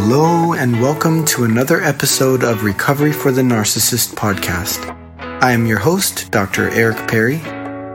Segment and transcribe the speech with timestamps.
[0.00, 4.96] Hello, and welcome to another episode of Recovery for the Narcissist podcast.
[5.42, 6.70] I am your host, Dr.
[6.70, 7.38] Eric Perry.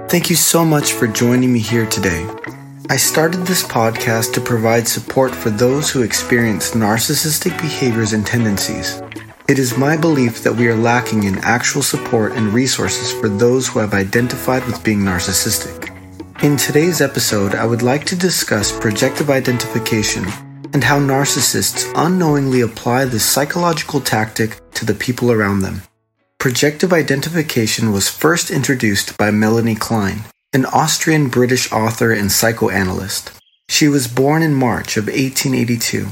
[0.10, 2.28] Thank you so much for joining me here today.
[2.90, 9.02] I started this podcast to provide support for those who experience narcissistic behaviors and tendencies.
[9.48, 13.70] It is my belief that we are lacking in actual support and resources for those
[13.70, 15.90] who have identified with being narcissistic.
[16.44, 20.26] In today's episode, I would like to discuss projective identification
[20.74, 25.84] and how narcissists unknowingly apply this psychological tactic to the people around them.
[26.40, 33.32] Projective identification was first introduced by Melanie Klein, an Austrian British author and psychoanalyst.
[33.70, 36.08] She was born in March of 1882.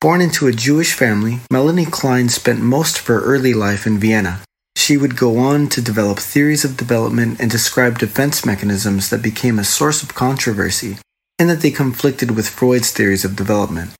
[0.00, 4.40] Born into a Jewish family, Melanie Klein spent most of her early life in Vienna.
[4.76, 9.58] She would go on to develop theories of development and describe defense mechanisms that became
[9.58, 10.98] a source of controversy
[11.38, 13.92] and that they conflicted with Freud's theories of development.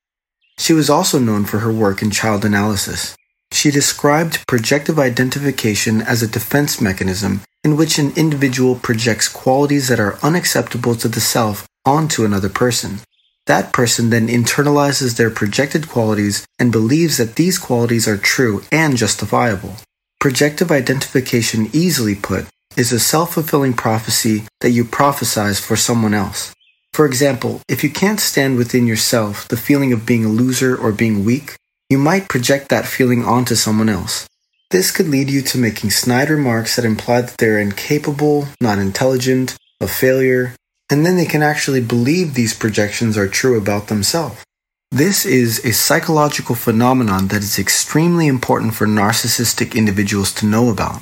[0.63, 3.17] She was also known for her work in child analysis.
[3.51, 9.99] She described projective identification as a defense mechanism in which an individual projects qualities that
[9.99, 13.01] are unacceptable to the self onto another person.
[13.47, 18.97] That person then internalizes their projected qualities and believes that these qualities are true and
[18.97, 19.75] justifiable.
[20.21, 26.55] Projective identification, easily put, is a self fulfilling prophecy that you prophesize for someone else.
[26.95, 30.93] For example, if you can't stand within yourself the feeling of being a loser or
[30.93, 31.57] being weak,
[31.89, 34.27] you might project that feeling onto someone else.
[34.71, 39.57] This could lead you to making snide remarks that imply that they're incapable, not intelligent,
[39.81, 40.55] a failure,
[40.91, 44.43] and then they can actually believe these projections are true about themselves.
[44.91, 51.01] This is a psychological phenomenon that is extremely important for narcissistic individuals to know about.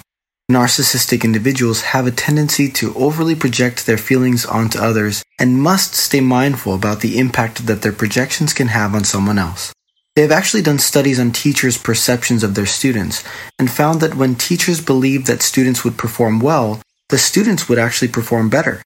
[0.51, 6.21] Narcissistic individuals have a tendency to overly project their feelings onto others and must stay
[6.21, 9.73] mindful about the impact that their projections can have on someone else.
[10.17, 13.23] They have actually done studies on teachers' perceptions of their students
[13.61, 18.09] and found that when teachers believed that students would perform well, the students would actually
[18.09, 18.83] perform better.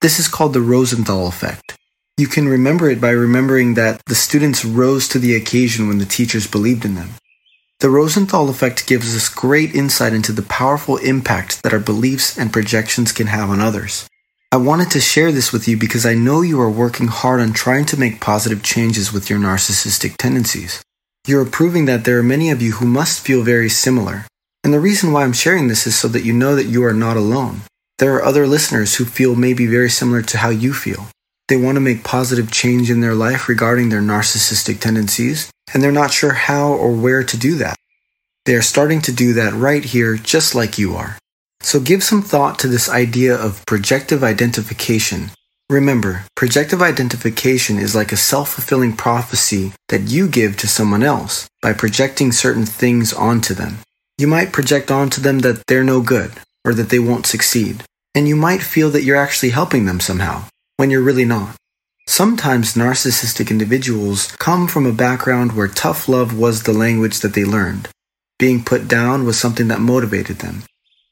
[0.00, 1.76] This is called the Rosenthal effect.
[2.16, 6.06] You can remember it by remembering that the students rose to the occasion when the
[6.06, 7.10] teachers believed in them.
[7.82, 12.52] The Rosenthal effect gives us great insight into the powerful impact that our beliefs and
[12.52, 14.08] projections can have on others.
[14.52, 17.52] I wanted to share this with you because I know you are working hard on
[17.52, 20.80] trying to make positive changes with your narcissistic tendencies.
[21.26, 24.26] You're proving that there are many of you who must feel very similar.
[24.62, 26.94] And the reason why I'm sharing this is so that you know that you are
[26.94, 27.62] not alone.
[27.98, 31.08] There are other listeners who feel maybe very similar to how you feel.
[31.48, 35.92] They want to make positive change in their life regarding their narcissistic tendencies, and they're
[35.92, 37.76] not sure how or where to do that.
[38.44, 41.18] They are starting to do that right here, just like you are.
[41.60, 45.30] So give some thought to this idea of projective identification.
[45.70, 51.48] Remember, projective identification is like a self fulfilling prophecy that you give to someone else
[51.60, 53.78] by projecting certain things onto them.
[54.18, 56.32] You might project onto them that they're no good
[56.64, 60.46] or that they won't succeed, and you might feel that you're actually helping them somehow
[60.82, 61.54] when you're really not.
[62.08, 67.44] Sometimes narcissistic individuals come from a background where tough love was the language that they
[67.44, 67.88] learned.
[68.36, 70.64] Being put down was something that motivated them.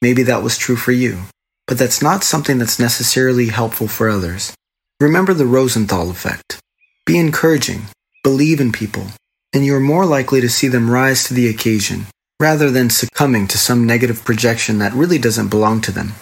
[0.02, 1.20] Maybe that was true for you,
[1.68, 4.52] but that's not something that's necessarily helpful for others.
[4.98, 6.58] Remember the Rosenthal effect.
[7.06, 7.82] Be encouraging,
[8.24, 9.06] believe in people,
[9.52, 12.06] and you're more likely to see them rise to the occasion
[12.40, 16.14] rather than succumbing to some negative projection that really doesn't belong to them.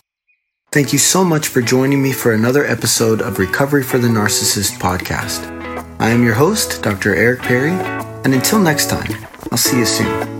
[0.70, 4.78] Thank you so much for joining me for another episode of Recovery for the Narcissist
[4.78, 5.46] podcast.
[5.98, 7.14] I am your host, Dr.
[7.14, 9.10] Eric Perry, and until next time,
[9.50, 10.37] I'll see you soon.